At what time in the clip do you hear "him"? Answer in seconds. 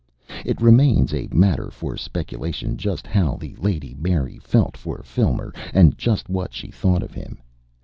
7.13-7.37